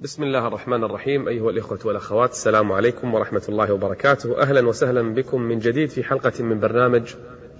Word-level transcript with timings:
بسم 0.00 0.22
الله 0.22 0.46
الرحمن 0.46 0.84
الرحيم 0.84 1.28
أيها 1.28 1.50
الإخوة 1.50 1.78
والأخوات 1.84 2.30
السلام 2.30 2.72
عليكم 2.72 3.14
ورحمة 3.14 3.42
الله 3.48 3.72
وبركاته 3.72 4.42
أهلا 4.42 4.68
وسهلا 4.68 5.14
بكم 5.14 5.40
من 5.40 5.58
جديد 5.58 5.90
في 5.90 6.04
حلقة 6.04 6.42
من 6.42 6.60
برنامج 6.60 7.14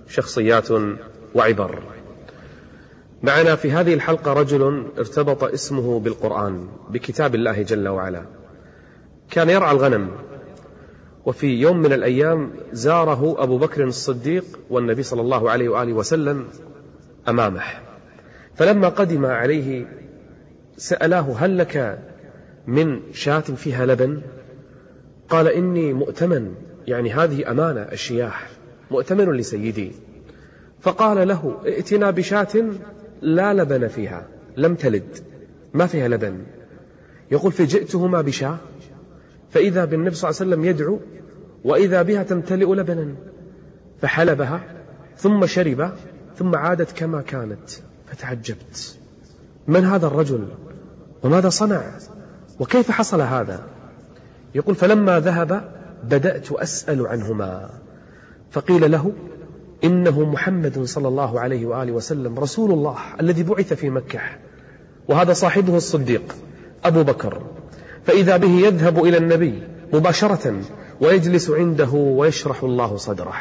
شخصيات 0.08 0.68
وعبر 1.34 1.82
معنا 3.22 3.56
في 3.56 3.70
هذه 3.70 3.94
الحلقة 3.94 4.32
رجل 4.32 4.86
ارتبط 4.98 5.44
اسمه 5.44 6.00
بالقرآن 6.00 6.68
بكتاب 6.90 7.34
الله 7.34 7.62
جل 7.62 7.88
وعلا 7.88 8.22
كان 9.30 9.50
يرعى 9.50 9.72
الغنم 9.72 10.10
وفي 11.26 11.46
يوم 11.46 11.76
من 11.78 11.92
الأيام 11.92 12.50
زاره 12.72 13.42
أبو 13.42 13.58
بكر 13.58 13.84
الصديق 13.84 14.44
والنبي 14.70 15.02
صلى 15.02 15.20
الله 15.20 15.50
عليه 15.50 15.68
وآله 15.68 15.92
وسلم 15.92 16.48
أمامه 17.28 17.62
فلما 18.54 18.88
قدم 18.88 19.26
عليه 19.26 19.86
سألاه 20.76 21.34
هل 21.38 21.58
لك 21.58 21.98
من 22.68 23.00
شاة 23.12 23.40
فيها 23.40 23.86
لبن؟ 23.86 24.20
قال 25.28 25.48
إني 25.48 25.92
مؤتمن 25.92 26.54
يعني 26.86 27.12
هذه 27.12 27.50
أمانة 27.50 27.80
الشياح 27.80 28.50
مؤتمن 28.90 29.32
لسيدي. 29.32 29.92
فقال 30.80 31.28
له 31.28 31.60
ائتنا 31.64 32.10
بشاة 32.10 32.64
لا 33.22 33.54
لبن 33.54 33.88
فيها 33.88 34.28
لم 34.56 34.74
تلد 34.74 35.18
ما 35.74 35.86
فيها 35.86 36.08
لبن. 36.08 36.42
يقول 37.30 37.52
فجئتهما 37.52 38.20
بشاة 38.20 38.58
فإذا 39.50 39.84
بالنبي 39.84 40.14
صلى 40.14 40.30
الله 40.30 40.40
عليه 40.40 40.50
وسلم 40.50 40.64
يدعو 40.64 41.00
وإذا 41.64 42.02
بها 42.02 42.22
تمتلئ 42.22 42.74
لبنا. 42.74 43.14
فحلبها 44.00 44.60
ثم 45.16 45.46
شرب 45.46 45.92
ثم 46.36 46.54
عادت 46.54 46.92
كما 46.92 47.22
كانت 47.22 47.70
فتعجبت. 48.06 48.98
من 49.68 49.84
هذا 49.84 50.06
الرجل؟ 50.06 50.48
وماذا 51.22 51.48
صنع؟ 51.48 51.82
وكيف 52.60 52.90
حصل 52.90 53.20
هذا؟ 53.20 53.60
يقول 54.54 54.74
فلما 54.74 55.20
ذهب 55.20 55.70
بدأت 56.04 56.52
أسأل 56.52 57.06
عنهما 57.06 57.70
فقيل 58.50 58.90
له 58.90 59.12
إنه 59.84 60.20
محمد 60.20 60.84
صلى 60.84 61.08
الله 61.08 61.40
عليه 61.40 61.66
وآله 61.66 61.92
وسلم 61.92 62.38
رسول 62.38 62.72
الله 62.72 62.96
الذي 63.20 63.42
بعث 63.42 63.72
في 63.72 63.90
مكة 63.90 64.20
وهذا 65.08 65.32
صاحبه 65.32 65.76
الصديق 65.76 66.36
أبو 66.84 67.02
بكر. 67.02 67.42
فإذا 68.04 68.36
به 68.36 68.48
يذهب 68.48 69.04
إلى 69.04 69.16
النبي 69.16 69.62
مباشرة 69.92 70.60
ويجلس 71.00 71.50
عنده 71.50 71.90
ويشرح 71.90 72.62
الله 72.62 72.96
صدره 72.96 73.34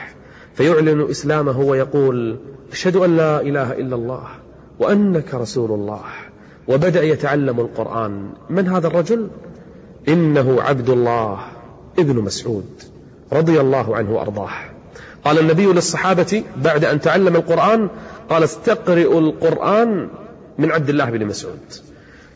فيعلن 0.53 1.09
إسلامه 1.09 1.59
ويقول 1.59 2.39
أشهد 2.71 2.95
أن 2.95 3.17
لا 3.17 3.41
إله 3.41 3.73
إلا 3.73 3.95
الله 3.95 4.27
وأنك 4.79 5.33
رسول 5.33 5.71
الله. 5.71 6.03
وبدأ 6.67 7.03
يتعلم 7.03 7.59
القرآن 7.59 8.29
من 8.49 8.67
هذا 8.67 8.87
الرجل؟ 8.87 9.27
إنه 10.07 10.61
عبد 10.61 10.89
الله 10.89 11.39
ابن 11.99 12.15
مسعود 12.15 12.83
رضي 13.33 13.61
الله 13.61 13.95
عنه 13.95 14.11
وأرضاه 14.11 14.49
قال 15.25 15.39
النبي 15.39 15.65
للصحابة 15.65 16.43
بعد 16.57 16.85
أن 16.85 17.01
تعلم 17.01 17.35
القرآن 17.35 17.89
قال 18.29 18.43
استقرئوا 18.43 19.19
القرآن 19.19 20.09
من 20.57 20.71
عبد 20.71 20.89
الله 20.89 21.09
بن 21.09 21.25
مسعود 21.25 21.59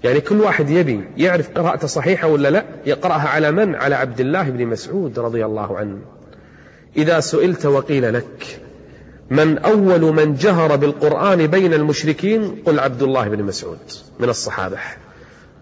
يعني 0.03 0.21
كل 0.21 0.41
واحد 0.41 0.69
يبي 0.69 1.03
يعرف 1.17 1.49
قراءته 1.49 1.87
صحيحة 1.87 2.27
ولا 2.27 2.49
لا 2.49 2.65
يقرأها 2.85 3.27
على 3.29 3.51
من؟ 3.51 3.75
على 3.75 3.95
عبد 3.95 4.19
الله 4.19 4.49
بن 4.49 4.67
مسعود 4.67 5.19
رضي 5.19 5.45
الله 5.45 5.77
عنه 5.77 5.97
إذا 6.97 7.19
سئلت 7.19 7.65
وقيل 7.65 8.13
لك 8.13 8.59
من 9.31 9.57
أول 9.57 10.01
من 10.01 10.35
جهر 10.35 10.75
بالقرآن 10.75 11.47
بين 11.47 11.73
المشركين 11.73 12.63
قل 12.65 12.79
عبد 12.79 13.01
الله 13.03 13.27
بن 13.27 13.43
مسعود 13.43 13.77
من 14.19 14.29
الصحابة. 14.29 14.77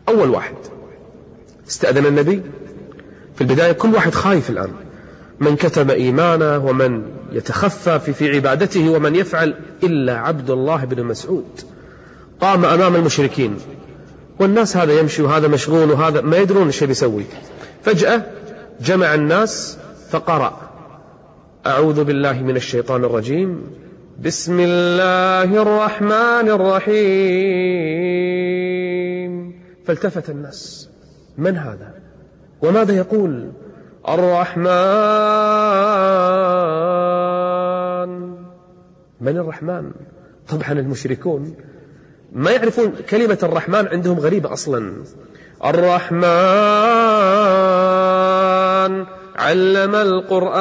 أول 0.09 0.30
واحد. 0.30 0.56
استأذن 1.67 2.06
النبي. 2.06 2.42
في 3.36 3.42
البداية 3.42 3.72
كل 3.72 3.94
واحد 3.95 4.14
خايف 4.14 4.50
الآن. 4.50 4.72
من 5.39 5.56
كتب 5.56 5.92
إيمانه 5.92 6.66
ومن 6.66 7.03
يتخفى 7.31 8.00
في, 8.00 8.14
في 8.14 8.36
عبادته 8.36 8.89
ومن 8.89 9.16
يفعل 9.16 9.55
إلا 9.83 10.17
عبد 10.17 10.49
الله 10.49 10.86
بن 10.86 11.04
مسعود. 11.04 11.61
قام 12.42 12.65
أمام 12.65 12.95
المشركين. 12.95 13.58
والناس 14.39 14.77
هذا 14.77 14.99
يمشي 14.99 15.21
وهذا 15.21 15.48
مشغول 15.48 15.92
وهذا 15.92 16.21
ما 16.21 16.38
يدرون 16.38 16.65
إيش 16.65 16.83
بيسوي 16.83 17.26
فجأة 17.83 18.23
جمع 18.82 19.14
الناس 19.14 19.77
فقرأ. 20.11 20.69
أعوذ 21.67 22.03
بالله 22.03 22.43
من 22.43 22.55
الشيطان 22.55 23.03
الرجيم. 23.03 23.61
بسم 24.25 24.59
الله 24.59 25.61
الرحمن 25.61 26.49
الرحيم. 26.49 27.11
فالتفت 29.86 30.30
الناس. 30.30 30.89
من 31.37 31.58
هذا؟ 31.58 31.93
وماذا 32.61 32.95
يقول 32.95 33.52
الرحمن؟ 34.09 34.67
من 39.21 39.37
الرحمن؟ 39.37 39.91
طبعا 40.49 40.71
المشركون 40.71 41.55
ما 42.31 42.52
يعرفون 42.52 42.93
كلمة 43.09 43.37
الرحمن 43.43 43.87
عندهم 43.87 44.20
غريبة 44.20 44.53
أصلا. 44.53 44.93
الرحمن 45.65 46.30
علم 49.39 49.95
القرآن. 49.95 50.60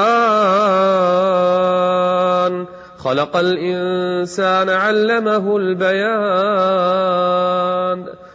خلق 2.98 3.36
الإنسان 3.36 4.68
علمه 4.68 5.56
البيان. 5.56 6.08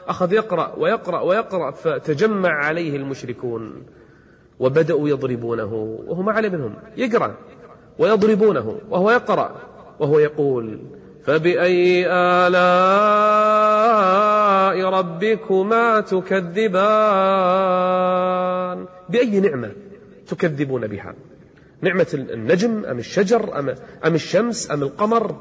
أخذ 0.08 0.34
يقرأ 0.34 0.74
ويقرأ 0.78 1.22
ويقرأ 1.22 1.72
فتجمع 1.72 2.66
عليه 2.66 2.96
المشركون. 2.96 3.84
وبدأوا 4.60 5.10
يضربونه 5.10 5.98
وهو 6.08 6.22
ما 6.22 6.32
عليه 6.32 6.50
منهم. 6.50 6.76
يقرأ 6.98 7.34
ويضربونه 8.00 8.80
وهو 8.90 9.12
يقرأ 9.12 9.52
وهو 10.00 10.20
يقول 10.20 10.80
فبأي 11.26 12.08
آلاء 12.08 13.34
ربكما 14.90 16.00
تكذبان؟ 16.00 16.84
بأي 19.10 19.40
نعمة؟ 19.40 19.72
تكذبون 20.28 20.88
بها. 20.88 21.16
نعمة 21.82 22.08
النجم 22.14 22.86
أم 22.86 23.00
الشجر 23.00 23.60
أم, 23.60 23.76
أم 24.06 24.16
الشمس 24.16 24.72
أم 24.72 24.84
القمر 24.84 25.36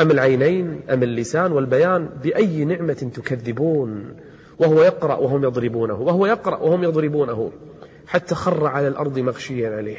أم 0.00 0.10
العينين 0.10 0.80
أم 0.90 1.02
اللسان 1.02 1.52
والبيان؟ 1.52 2.08
بأي 2.22 2.64
نعمة 2.64 3.10
تكذبون؟ 3.14 4.16
وهو 4.58 4.82
يقرأ 4.82 5.16
وهم 5.16 5.44
يضربونه 5.44 5.94
وهو 5.94 6.26
يقرأ 6.26 6.58
وهم 6.58 6.84
يضربونه. 6.84 7.52
حتى 8.06 8.34
خر 8.34 8.66
على 8.66 8.88
الأرض 8.88 9.18
مغشيا 9.18 9.76
عليه 9.76 9.98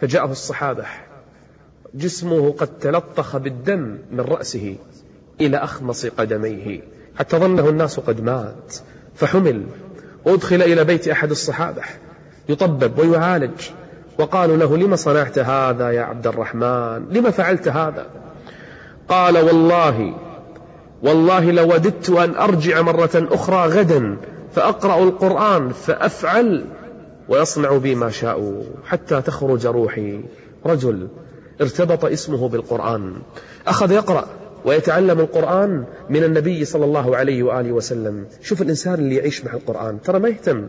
فجاءه 0.00 0.32
الصحابة. 0.32 0.84
جسمه 1.94 2.52
قد 2.52 2.78
تلطخ 2.78 3.36
بالدم 3.36 3.98
من 4.10 4.20
رأسه 4.20 4.76
إلى 5.40 5.56
أخمص 5.56 6.06
قدميه. 6.06 6.80
حتى 7.16 7.36
ظنه 7.36 7.68
الناس 7.68 8.00
قد 8.00 8.20
مات 8.20 8.76
فحمل. 9.14 9.66
وأدخل 10.24 10.62
إلى 10.62 10.84
بيت 10.84 11.08
أحد 11.08 11.30
الصحابة. 11.30 11.82
يطبب 12.48 12.98
ويعالج. 12.98 13.70
وقالوا 14.18 14.56
له 14.56 14.76
لم 14.76 14.96
صنعت 14.96 15.38
هذا 15.38 15.90
يا 15.90 16.02
عبد 16.02 16.26
الرحمن؟ 16.26 17.06
لم 17.10 17.30
فعلت 17.30 17.68
هذا؟ 17.68 18.06
قال 19.08 19.38
والله 19.38 20.14
والله 21.02 21.50
لوددت 21.50 22.10
أن 22.10 22.34
أرجع 22.34 22.82
مرة 22.82 23.10
أخرى 23.14 23.68
غدا 23.68 24.16
فأقرأ 24.52 25.02
القرآن 25.02 25.68
فأفعل 25.68 26.64
ويصنع 27.28 27.76
بي 27.76 27.94
ما 27.94 28.10
شاءوا 28.10 28.62
حتى 28.84 29.22
تخرج 29.22 29.66
روحي. 29.66 30.20
رجل 30.66 31.08
ارتبط 31.60 32.04
اسمه 32.04 32.48
بالقرآن. 32.48 33.14
أخذ 33.66 33.92
يقرأ 33.92 34.24
ويتعلم 34.64 35.20
القرآن 35.20 35.84
من 36.10 36.24
النبي 36.24 36.64
صلى 36.64 36.84
الله 36.84 37.16
عليه 37.16 37.42
وآله 37.42 37.72
وسلم. 37.72 38.26
شوف 38.42 38.62
الإنسان 38.62 38.94
اللي 38.94 39.14
يعيش 39.16 39.44
مع 39.44 39.54
القرآن. 39.54 40.00
ترى 40.02 40.18
ما 40.18 40.28
يهتم. 40.28 40.68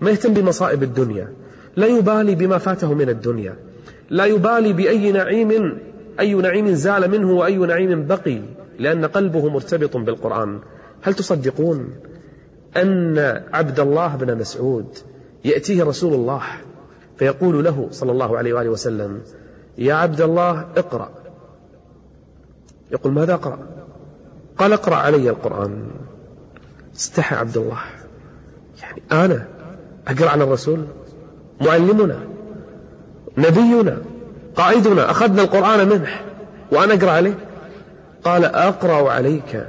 ما 0.00 0.10
يهتم 0.10 0.34
بمصائب 0.34 0.82
الدنيا. 0.82 1.32
لا 1.76 1.86
يبالي 1.86 2.34
بما 2.34 2.58
فاته 2.58 2.94
من 2.94 3.08
الدنيا. 3.08 3.56
لا 4.10 4.24
يبالي 4.24 4.72
بأي 4.72 5.12
نعيم 5.12 5.78
أي 6.20 6.34
نعيم 6.34 6.74
زال 6.74 7.10
منه 7.10 7.32
وأي 7.32 7.56
نعيم 7.56 8.06
بقي 8.06 8.40
لأن 8.78 9.04
قلبه 9.04 9.48
مرتبط 9.48 9.96
بالقرآن. 9.96 10.60
هل 11.02 11.14
تصدقون 11.14 11.94
أن 12.76 13.18
عبد 13.52 13.80
الله 13.80 14.16
بن 14.16 14.38
مسعود 14.38 14.86
يأتيه 15.44 15.84
رسول 15.84 16.14
الله 16.14 16.42
فيقول 17.16 17.64
له 17.64 17.88
صلى 17.90 18.12
الله 18.12 18.38
عليه 18.38 18.52
وآله 18.54 18.70
وسلم 18.70 19.20
يا 19.78 19.94
عبد 19.94 20.20
الله 20.20 20.60
اقرأ. 20.76 21.10
يقول 22.90 23.12
ماذا 23.12 23.34
أقرأ؟ 23.34 23.58
قال 24.58 24.72
اقرأ 24.72 24.96
علي 24.96 25.30
القرآن. 25.30 25.90
استحى 26.96 27.36
عبد 27.36 27.56
الله. 27.56 27.78
يعني 28.82 29.02
أنا 29.12 29.55
أقرأ 30.08 30.28
عن 30.28 30.42
الرسول 30.42 30.84
معلمنا 31.60 32.20
نبينا 33.38 34.02
قائدنا 34.56 35.10
أخذنا 35.10 35.42
القرآن 35.42 35.88
منه 35.88 36.08
وأنا 36.72 36.94
أقرأ 36.94 37.10
عليه. 37.10 37.34
قال 38.24 38.44
أقرأ 38.44 39.10
عليك 39.10 39.68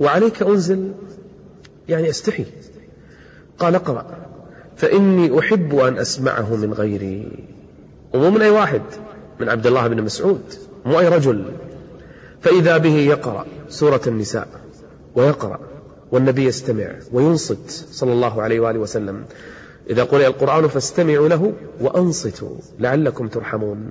وعليك 0.00 0.42
أنزل 0.42 0.92
يعني 1.88 2.10
أستحي. 2.10 2.46
قال 3.58 3.74
اقرأ 3.74 4.06
فإني 4.76 5.38
أحب 5.38 5.78
أن 5.78 5.98
أسمعه 5.98 6.56
من 6.56 6.72
غيري. 6.72 7.44
ومو 8.14 8.30
من 8.30 8.42
أي 8.42 8.50
واحد 8.50 8.82
من 9.40 9.48
عبد 9.48 9.66
الله 9.66 9.86
بن 9.86 10.02
مسعود 10.02 10.42
مو 10.84 11.00
أي 11.00 11.08
رجل. 11.08 11.44
فإذا 12.40 12.76
به 12.76 12.94
يقرأ 12.94 13.46
سورة 13.68 14.00
النساء 14.06 14.48
ويقرأ 15.14 15.60
والنبي 16.12 16.44
يستمع 16.44 16.90
وينصت 17.12 17.70
صلى 17.70 18.12
الله 18.12 18.42
عليه 18.42 18.60
وآله 18.60 18.78
وسلم. 18.78 19.24
إذا 19.90 20.04
قرئ 20.04 20.26
القرآن 20.26 20.68
فاستمعوا 20.68 21.28
له 21.28 21.52
وأنصتوا 21.80 22.56
لعلكم 22.78 23.28
ترحمون. 23.28 23.90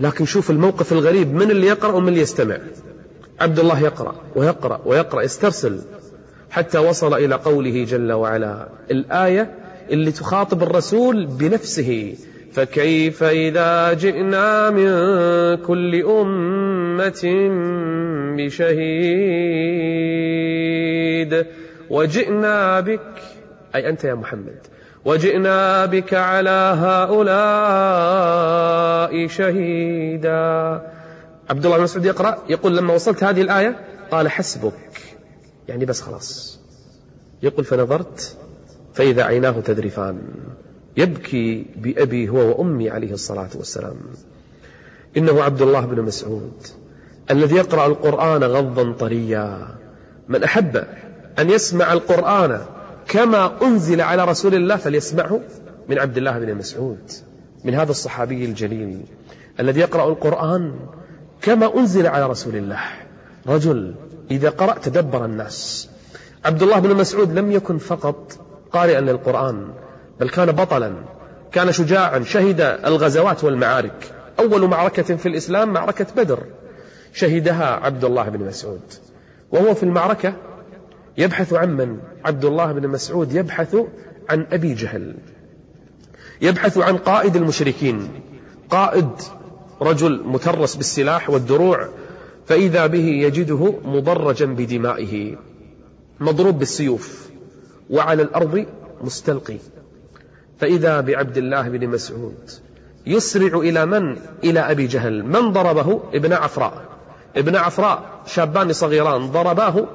لكن 0.00 0.24
شوف 0.24 0.50
الموقف 0.50 0.92
الغريب 0.92 1.34
من 1.34 1.50
اللي 1.50 1.66
يقرأ 1.66 1.92
ومن 1.92 2.08
اللي 2.08 2.20
يستمع؟ 2.20 2.58
عبد 3.40 3.58
الله 3.58 3.80
يقرأ 3.80 4.14
ويقرأ 4.36 4.80
ويقرأ 4.86 5.22
يسترسل. 5.22 5.80
حتى 6.50 6.78
وصل 6.78 7.14
إلى 7.14 7.34
قوله 7.34 7.84
جل 7.84 8.12
وعلا 8.12 8.68
الآية 8.90 9.54
اللي 9.90 10.12
تخاطب 10.12 10.62
الرسول 10.62 11.26
بنفسه 11.26 12.14
فكيف 12.52 13.22
إذا 13.22 13.92
جئنا 13.92 14.70
من 14.70 14.86
كل 15.56 16.02
أمة 16.04 17.22
بشهيد؟ 18.36 18.74
وجئنا 21.90 22.80
بك 22.80 23.22
أي 23.74 23.88
أنت 23.88 24.04
يا 24.04 24.14
محمد. 24.14 24.58
وجئنا 25.04 25.86
بك 25.86 26.14
على 26.14 26.76
هؤلاء 26.80 27.26
شهيدا. 29.26 30.82
عبد 31.50 31.64
الله 31.64 31.76
بن 31.76 31.82
مسعود 31.82 32.04
يقرأ 32.04 32.38
يقول 32.48 32.76
لما 32.76 32.94
وصلت 32.94 33.24
هذه 33.24 33.40
الآية 33.40 33.76
قال 34.10 34.28
حسبك. 34.28 35.00
يعني 35.68 35.84
بس 35.84 36.00
خلاص. 36.00 36.60
يقول 37.42 37.64
فنظرت 37.64 38.36
فإذا 38.94 39.22
عيناه 39.22 39.60
تذرفان. 39.60 40.18
يبكي 40.96 41.66
بأبي 41.76 42.28
هو 42.28 42.58
وأمي 42.58 42.90
عليه 42.90 43.12
الصلاة 43.12 43.50
والسلام. 43.54 43.96
إنه 45.16 45.42
عبد 45.42 45.62
الله 45.62 45.80
بن 45.80 46.02
مسعود 46.02 46.66
الذي 47.30 47.56
يقرأ 47.56 47.86
القرآن 47.86 48.44
غضا 48.44 48.92
طريا. 48.92 49.68
من 50.28 50.44
أحب 50.44 50.84
أن 51.38 51.50
يسمع 51.50 51.92
القرآن 51.92 52.60
كما 53.08 53.62
أنزل 53.62 54.00
على 54.00 54.24
رسول 54.24 54.54
الله 54.54 54.76
فليسمعه 54.76 55.40
من 55.88 55.98
عبد 55.98 56.16
الله 56.16 56.38
بن 56.38 56.54
مسعود 56.54 57.10
من 57.64 57.74
هذا 57.74 57.90
الصحابي 57.90 58.44
الجليل 58.44 59.00
الذي 59.60 59.80
يقرأ 59.80 60.08
القرآن 60.08 60.74
كما 61.42 61.78
أنزل 61.78 62.06
على 62.06 62.26
رسول 62.26 62.56
الله. 62.56 62.80
رجل 63.46 63.94
إذا 64.30 64.50
قرأ 64.50 64.78
تدبر 64.78 65.24
الناس. 65.24 65.88
عبد 66.44 66.62
الله 66.62 66.78
بن 66.78 66.96
مسعود 66.96 67.38
لم 67.38 67.52
يكن 67.52 67.78
فقط 67.78 68.32
قارئا 68.72 69.00
للقرآن 69.00 69.68
بل 70.20 70.28
كان 70.28 70.52
بطلا 70.52 70.92
كان 71.52 71.72
شجاعا 71.72 72.22
شهد 72.22 72.60
الغزوات 72.60 73.44
والمعارك. 73.44 74.14
أول 74.38 74.68
معركة 74.68 75.16
في 75.16 75.28
الإسلام 75.28 75.72
معركة 75.72 76.06
بدر 76.16 76.38
شهدها 77.12 77.66
عبد 77.66 78.04
الله 78.04 78.28
بن 78.28 78.44
مسعود. 78.44 78.92
وهو 79.52 79.74
في 79.74 79.82
المعركة 79.82 80.34
يبحث 81.18 81.52
عن 81.52 81.76
من؟ 81.76 81.98
عبد 82.24 82.44
الله 82.44 82.72
بن 82.72 82.88
مسعود 82.88 83.32
يبحث 83.32 83.76
عن 84.28 84.46
أبي 84.52 84.74
جهل. 84.74 85.14
يبحث 86.42 86.78
عن 86.78 86.96
قائد 86.96 87.36
المشركين. 87.36 88.08
قائد 88.70 89.08
رجل 89.82 90.22
مترس 90.24 90.76
بالسلاح 90.76 91.30
والدروع 91.30 91.88
فإذا 92.46 92.86
به 92.86 93.06
يجده 93.06 93.74
مضرجا 93.84 94.46
بدمائه. 94.46 95.36
مضروب 96.20 96.58
بالسيوف 96.58 97.28
وعلى 97.90 98.22
الأرض 98.22 98.66
مستلقي. 99.00 99.56
فإذا 100.60 101.00
بعبد 101.00 101.36
الله 101.36 101.68
بن 101.68 101.88
مسعود 101.88 102.50
يسرع 103.06 103.58
إلى 103.58 103.86
من؟ 103.86 104.16
إلى 104.44 104.60
أبي 104.60 104.86
جهل. 104.86 105.24
من 105.24 105.52
ضربه؟ 105.52 106.00
ابن 106.14 106.32
عفراء. 106.32 106.84
ابن 107.36 107.56
عفراء 107.56 108.22
شابان 108.26 108.72
صغيران 108.72 109.26
ضرباه 109.26 109.86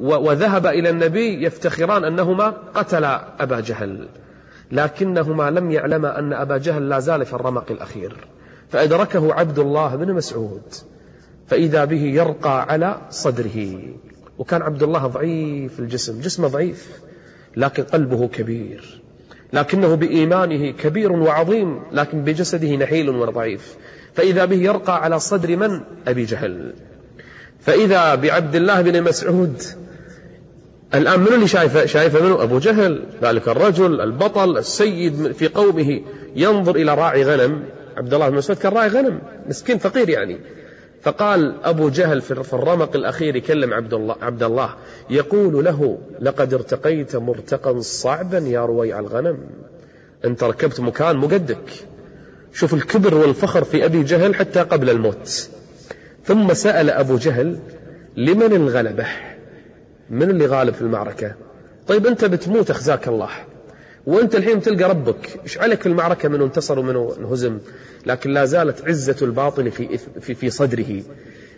وذهب 0.00 0.66
إلى 0.66 0.90
النبي 0.90 1.44
يفتخران 1.44 2.04
أنهما 2.04 2.54
قتلا 2.74 3.42
أبا 3.42 3.60
جهل. 3.60 4.08
لكنهما 4.72 5.50
لم 5.50 5.70
يعلما 5.70 6.18
أن 6.18 6.32
أبا 6.32 6.58
جهل 6.58 6.88
لا 6.88 6.98
زال 6.98 7.26
في 7.26 7.32
الرمق 7.32 7.70
الأخير. 7.70 8.26
فأدركه 8.68 9.34
عبد 9.34 9.58
الله 9.58 9.96
بن 9.96 10.12
مسعود. 10.12 10.62
فإذا 11.46 11.84
به 11.84 12.02
يرقى 12.02 12.62
على 12.62 12.96
صدره. 13.10 13.78
وكان 14.38 14.62
عبد 14.62 14.82
الله 14.82 15.06
ضعيف 15.06 15.80
الجسم 15.80 16.20
جسمه 16.20 16.48
ضعيف 16.48 17.00
لكن 17.56 17.82
قلبه 17.82 18.28
كبير. 18.28 19.02
لكنه 19.52 19.94
بإيمانه 19.94 20.70
كبير 20.70 21.12
وعظيم 21.12 21.82
لكن 21.92 22.24
بجسده 22.24 22.76
نحيل 22.76 23.10
وضعيف. 23.10 23.76
فإذا 24.14 24.44
به 24.44 24.56
يرقى 24.56 25.02
على 25.04 25.18
صدر 25.18 25.56
من؟ 25.56 25.80
أبي 26.08 26.24
جهل. 26.24 26.72
فإذا 27.60 28.14
بعبد 28.14 28.56
الله 28.56 28.82
بن 28.82 29.02
مسعود 29.02 29.62
الآن 30.94 31.20
من 31.20 31.26
اللي 31.26 31.48
شايفه؟ 31.48 31.86
شايفه 31.86 32.24
منه 32.24 32.42
أبو 32.42 32.58
جهل 32.58 33.02
ذلك 33.22 33.48
الرجل 33.48 34.00
البطل 34.00 34.58
السيد 34.58 35.32
في 35.32 35.48
قومه. 35.48 36.00
ينظر 36.36 36.76
إلى 36.76 36.94
راعي 36.94 37.22
غنم. 37.22 37.62
عبد 37.96 38.14
الله 38.14 38.28
بن 38.28 38.36
مسعود 38.36 38.58
كان 38.58 38.72
راعي 38.72 38.88
غنم 38.88 39.18
مسكين 39.48 39.78
فقير 39.78 40.08
يعني. 40.08 40.38
فقال 41.02 41.54
أبو 41.64 41.88
جهل 41.88 42.20
في 42.20 42.52
الرمق 42.52 42.96
الأخير 42.96 43.36
يكلم 43.36 43.74
عبد 43.74 43.94
الله, 43.94 44.16
عبد 44.22 44.42
الله 44.42 44.74
يقول 45.10 45.64
له 45.64 45.98
لقد 46.20 46.54
ارتقيت 46.54 47.16
مرتقا 47.16 47.80
صعبا 47.80 48.38
يا 48.38 48.60
رويع 48.66 48.98
الغنم. 48.98 49.38
أنت 50.24 50.44
ركبت 50.44 50.80
مكان 50.80 51.16
مقدك 51.16 51.70
شوف 52.52 52.74
الكبر 52.74 53.14
والفخر 53.14 53.64
في 53.64 53.84
أبي 53.84 54.02
جهل 54.02 54.34
حتى 54.34 54.60
قبل 54.60 54.90
الموت. 54.90 55.48
ثم 56.24 56.54
سأل 56.54 56.90
أبو 56.90 57.16
جهل 57.16 57.58
لمن 58.16 58.52
الغلبة؟ 58.52 59.06
من 60.10 60.30
اللي 60.30 60.46
غالب 60.46 60.74
في 60.74 60.82
المعركة؟ 60.82 61.34
طيب 61.88 62.06
أنت 62.06 62.24
بتموت 62.24 62.70
أخزاك 62.70 63.08
الله. 63.08 63.30
وأنت 64.06 64.34
الحين 64.34 64.60
تلقى 64.60 64.90
ربك 64.90 65.40
إيش 65.44 65.58
عليك 65.58 65.80
في 65.80 65.88
المعركة؟ 65.88 66.28
منه 66.28 66.44
انتصر 66.44 66.78
ومنه 66.78 67.14
انهزم 67.18 67.58
لكن 68.06 68.30
لا 68.30 68.44
زالت 68.44 68.88
عزة 68.88 69.16
الباطل 69.22 69.70
في, 69.70 69.98
في, 70.20 70.34
في 70.34 70.50
صدره. 70.50 71.02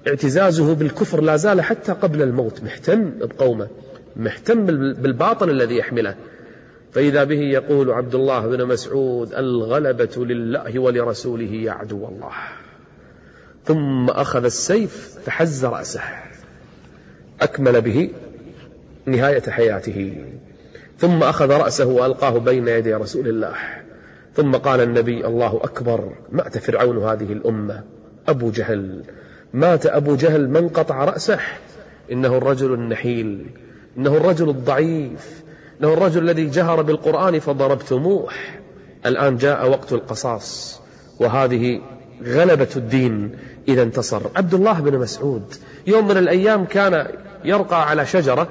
اعتزازه 0.08 0.74
بالكفر 0.74 1.20
لا 1.20 1.36
زال 1.36 1.60
حتى 1.60 1.92
قبل 1.92 2.22
الموت. 2.22 2.62
محتم 2.62 3.10
بقومه. 3.18 3.68
محتم 4.16 4.66
بالباطل 4.94 5.50
الذي 5.50 5.76
يحمله. 5.76 6.14
فإذا 6.92 7.24
به 7.24 7.40
يقول 7.40 7.90
عبد 7.90 8.14
الله 8.14 8.46
بن 8.46 8.66
مسعود 8.66 9.34
الغلبة 9.34 10.24
لله 10.24 10.78
ولرسوله 10.78 11.52
يا 11.52 11.72
عدو 11.72 12.08
الله. 12.08 12.32
ثم 13.64 14.10
أخذ 14.10 14.44
السيف 14.44 15.18
فحز 15.24 15.64
رأسه. 15.64 16.02
أكمل 17.40 17.80
به. 17.80 18.10
نهاية 19.08 19.50
حياته. 19.50 20.24
ثم 20.98 21.22
أخذ 21.22 21.50
رأسه 21.50 21.86
وألقاه 21.86 22.38
بين 22.38 22.68
يدي 22.68 22.94
رسول 22.94 23.28
الله. 23.28 23.54
ثم 24.34 24.52
قال 24.52 24.80
النبي 24.80 25.26
الله 25.26 25.60
أكبر 25.62 26.12
مات 26.32 26.58
فرعون 26.58 26.98
هذه 26.98 27.32
الأمة. 27.32 27.84
أبو 28.28 28.50
جهل 28.50 29.02
مات 29.52 29.86
أبو 29.86 30.14
جهل 30.16 30.48
من 30.48 30.68
قطع 30.68 31.04
رأسه؟ 31.04 31.38
إنه 32.12 32.36
الرجل 32.36 32.74
النحيل 32.74 33.46
إنه 33.96 34.16
الرجل 34.16 34.48
الضعيف 34.48 35.42
إنه 35.80 35.92
الرجل 35.92 36.22
الذي 36.22 36.46
جهر 36.46 36.82
بالقرآن 36.82 37.38
فضربتموه. 37.38 38.28
الآن 39.06 39.36
جاء 39.36 39.70
وقت 39.70 39.92
القصاص 39.92 40.80
وهذه 41.20 41.80
غلبة 42.24 42.68
الدين 42.76 43.36
إذا 43.68 43.82
انتصر. 43.82 44.22
عبد 44.36 44.54
الله 44.54 44.80
بن 44.80 44.98
مسعود 44.98 45.54
يوم 45.86 46.08
من 46.08 46.16
الأيام 46.16 46.64
كان 46.64 47.06
يرقى 47.44 47.88
على 47.88 48.06
شجرة 48.06 48.48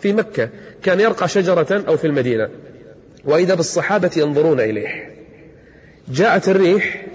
في 0.00 0.12
مكة 0.12 0.48
كان 0.82 1.00
يرقى 1.00 1.28
شجرة 1.28 1.84
أو 1.88 1.96
في 1.96 2.06
المدينة. 2.06 2.48
وإذا 3.24 3.54
بالصحابة 3.54 4.10
ينظرون 4.16 4.60
إليه. 4.60 5.12
جاءت 6.08 6.48
الريح 6.48 7.06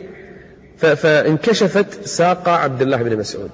فانكشفت 0.77 2.07
ساق 2.07 2.49
عبد 2.49 2.81
الله 2.81 2.97
بن 2.97 3.17
مسعود. 3.17 3.51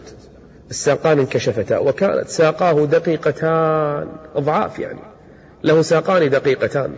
الساقان 0.69 1.19
انكشفتا 1.19 1.77
وكانت 1.77 2.27
ساقاه 2.27 2.85
دقيقتان 2.85 4.07
أضعاف 4.35 4.79
يعني. 4.79 4.99
له 5.63 5.81
ساقان 5.81 6.29
دقيقتان. 6.29 6.91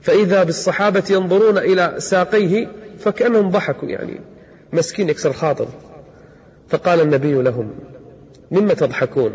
فإذا 0.00 0.42
بالصحابة 0.42 1.04
ينظرون 1.10 1.58
إلى 1.58 1.94
ساقيه 1.98 2.68
فكأنهم 2.98 3.50
ضحكوا 3.50 3.88
يعني. 3.88 4.20
مسكين 4.72 5.08
يكسر 5.08 5.30
الخاطر. 5.30 5.68
فقال 6.68 7.00
النبي 7.00 7.32
لهم 7.32 7.70
مما 8.50 8.74
تضحكون؟ 8.74 9.32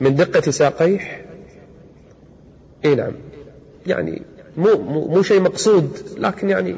من 0.00 0.14
دقة 0.14 0.50
ساقيه؟ 0.50 1.26
إي 2.84 2.94
نعم. 2.94 3.12
يعني 3.86 4.22
مو, 4.56 4.76
مو, 4.76 5.08
مو 5.08 5.22
شيء 5.22 5.40
مقصود 5.40 5.98
لكن 6.18 6.50
يعني 6.50 6.76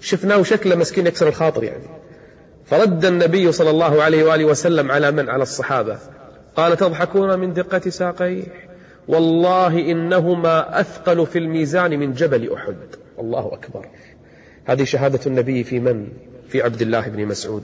شفناه 0.00 0.42
شكله 0.42 0.76
مسكين 0.76 1.06
يكسر 1.06 1.28
الخاطر 1.28 1.64
يعني. 1.64 1.84
فرد 2.64 3.04
النبي 3.04 3.52
صلى 3.52 3.70
الله 3.70 4.02
عليه 4.02 4.24
وآله 4.24 4.44
وسلم 4.44 4.90
على 4.90 5.10
من؟ 5.10 5.28
على 5.28 5.42
الصحابة. 5.42 5.98
قال 6.56 6.76
تضحكون 6.76 7.38
من 7.38 7.52
دقة 7.52 7.90
ساقيه؟ 7.90 8.42
والله 9.08 9.78
إنهما 9.78 10.80
أثقل 10.80 11.26
في 11.26 11.38
الميزان 11.38 11.98
من 11.98 12.12
جبل 12.12 12.52
أحد. 12.52 12.76
الله 13.18 13.50
أكبر. 13.52 13.86
هذه 14.64 14.84
شهادة 14.84 15.20
النبي 15.26 15.64
في 15.64 15.80
من؟ 15.80 16.08
في 16.48 16.62
عبد 16.62 16.82
الله 16.82 17.08
بن 17.08 17.26
مسعود. 17.26 17.62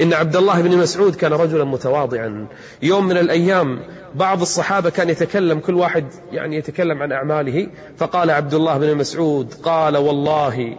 إن 0.00 0.12
عبد 0.12 0.36
الله 0.36 0.62
بن 0.62 0.76
مسعود 0.76 1.14
كان 1.14 1.32
رجلا 1.32 1.64
متواضعا. 1.64 2.46
يوم 2.82 3.06
من 3.06 3.16
الأيام 3.16 3.80
بعض 4.14 4.40
الصحابة 4.40 4.90
كان 4.90 5.10
يتكلم 5.10 5.58
كل 5.58 5.74
واحد 5.74 6.04
يعني 6.32 6.56
يتكلم 6.56 7.02
عن 7.02 7.12
أعماله. 7.12 7.68
فقال 7.96 8.30
عبد 8.30 8.54
الله 8.54 8.78
بن 8.78 8.96
مسعود 8.96 9.54
قال 9.62 9.96
والله 9.96 10.76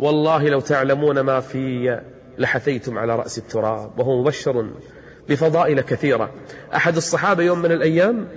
والله 0.00 0.48
لو 0.48 0.60
تعلمون 0.60 1.20
ما 1.20 1.40
في 1.40 2.00
لحثيتم 2.38 2.98
على 2.98 3.16
رأس 3.16 3.38
التراب 3.38 3.98
وهو 3.98 4.22
مبشر 4.22 4.70
بفضائل 5.28 5.80
كثيرة. 5.80 6.30
أحد 6.74 6.96
الصحابة 6.96 7.42
يوم 7.42 7.58
من 7.58 7.72
الأيام 7.72 8.28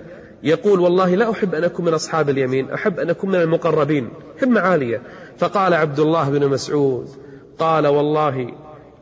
يقول 0.44 0.80
والله 0.80 1.16
لا 1.16 1.32
أحب 1.32 1.56
أن 1.56 1.64
أكون 1.64 1.86
من 1.86 1.94
أصحاب 1.94 2.30
اليمين 2.30 2.72
أحب 2.72 3.00
أن 3.00 3.10
أكون 3.10 3.30
من 3.30 3.42
المقربين. 3.42 4.10
همة 4.44 4.62
عالية 4.62 5.02
فقال 5.38 5.74
عبد 5.74 6.00
الله 6.00 6.30
بن 6.30 6.48
مسعود 6.48 7.10
قال 7.62 7.88
والله 7.88 8.54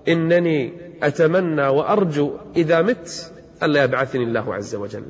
إنني 0.08 0.74
أتمنى 1.04 1.68
وأرجو 1.68 2.32
إذا 2.56 2.82
مت 2.82 3.32
ألا 3.64 3.84
يبعثني 3.84 4.24
الله 4.24 4.56
عز 4.56 4.76
وجل. 4.76 5.06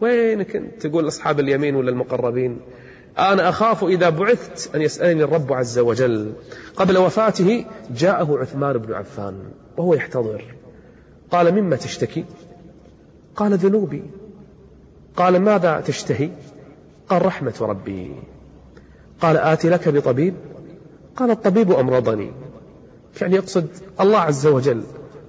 وينك 0.00 0.56
أنت؟ 0.56 0.86
تقول 0.86 1.08
أصحاب 1.08 1.40
اليمين 1.40 1.74
ولا 1.74 1.90
المقربين؟ 1.90 2.60
أنا 3.18 3.48
أخاف 3.48 3.84
إذا 3.84 4.08
بعثت 4.08 4.74
أن 4.74 4.82
يسألني 4.82 5.24
الرب 5.24 5.52
عز 5.52 5.78
وجل. 5.78 6.32
قبل 6.76 6.98
وفاته 6.98 7.64
جاءه 7.96 8.38
عثمان 8.38 8.78
بن 8.78 8.94
عفان 8.94 9.38
وهو 9.76 9.94
يحتضر. 9.94 10.44
قال 11.30 11.54
مما 11.54 11.76
تشتكي؟ 11.76 12.24
قال 13.36 13.52
ذنوبي. 13.52 14.02
قال 15.16 15.40
ماذا 15.40 15.80
تشتهي؟ 15.80 16.30
قال 17.08 17.26
رحمة 17.26 17.54
ربي. 17.60 18.12
قال 19.20 19.36
آتي 19.36 19.68
لك 19.68 19.88
بطبيب؟ 19.88 20.34
قال 21.16 21.30
الطبيب 21.30 21.72
أمرضني. 21.72 22.32
يعني 23.20 23.34
يقصد 23.36 23.68
الله 24.00 24.18
عز 24.18 24.46
وجل. 24.46 24.82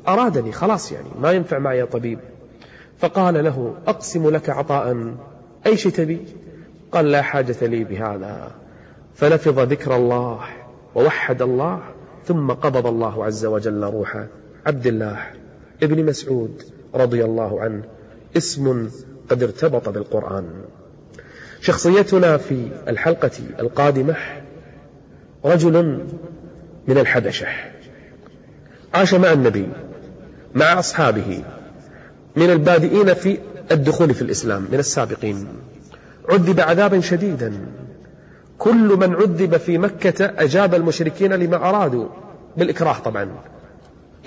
أرادني 0.08 0.52
خلاص 0.52 0.92
يعني 0.92 1.08
ما 1.20 1.32
ينفع 1.32 1.60
معي 1.60 1.86
طبيب. 1.86 2.20
فقال 3.00 3.44
له 3.44 3.75
أقسم 3.88 4.30
لك 4.30 4.50
عطاء. 4.50 5.16
أي 5.66 5.78
شيء 5.78 5.92
تبي؟ 5.92 6.25
قال 6.92 7.12
لا 7.12 7.22
حاجة 7.22 7.56
لي 7.62 7.84
بهذا. 7.84 8.52
فلفظ 9.16 9.60
ذكر 9.60 9.96
الله 9.96 10.40
ووحد 10.96 11.42
الله 11.42 11.80
ثم 12.25 12.52
قبض 12.52 12.88
الله 12.88 13.25
عز 13.25 13.46
وجل 13.46 13.84
روح 13.84 14.25
عبد 14.66 14.88
الله 14.88 15.20
ابن 15.84 16.06
مسعود 16.06 16.63
رضي 16.96 17.25
الله 17.25 17.62
عنه. 17.62 17.84
اسم 18.38 18.90
قد 19.30 19.44
ارتبط 19.44 19.90
بالقرآن. 19.90 20.46
شخصيتنا 21.62 22.38
في 22.38 22.68
الحلقة 22.88 23.32
القادمة 23.60 24.16
رجل 25.46 26.06
من 26.88 26.98
الحبشة. 26.98 27.48
عاش 28.94 29.13
مع 29.13 29.32
النبي 29.32 29.68
مع 30.56 30.80
أصحابه 30.80 31.44
من 32.36 32.50
البادئين 32.50 33.13
في 33.13 33.38
الدخول 33.72 34.13
في 34.13 34.22
الإسلام 34.22 34.68
من 34.72 34.80
السابقين. 34.80 35.48
عذب 36.30 36.60
عذابا 36.60 37.00
شديدا. 37.00 37.54
كل 38.58 38.98
من 38.98 39.16
عذب 39.16 39.58
في 39.58 39.78
مكة 39.78 40.25
أجاب 40.25 40.75
المشركين 40.75 41.34
لما 41.34 41.56
أرادوا 41.56 42.08
بالإكراه 42.58 43.00
طبعا. 43.00 43.30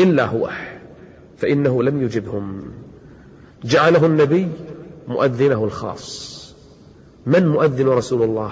إلا 0.00 0.24
هو 0.24 0.50
فإنه 1.38 1.82
لم 1.82 2.02
يجبهم. 2.02 2.72
جعله 3.64 4.06
النبي 4.06 4.48
مؤذنه 5.08 5.64
الخاص. 5.64 6.36
من 7.26 7.46
مؤذن 7.46 7.88
رسول 7.88 8.22
الله؟ 8.22 8.50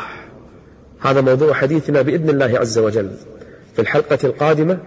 هذا 1.01 1.21
موضوع 1.21 1.53
حديثنا 1.53 2.03
بإذن 2.03 2.31
الله 2.31 2.59
عز 2.59 2.79
وجل. 2.79 3.11
في 3.75 3.81
الحلقة 3.81 4.19
القادمة 4.25 4.79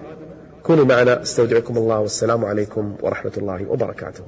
كونوا 0.64 0.86
معنا. 0.86 1.22
استودعكم 1.22 1.78
الله 1.78 2.00
والسلام 2.00 2.46
عليكم 2.46 2.96
ورحمة 3.02 3.32
الله 3.38 3.72
وبركاته. 3.72 4.24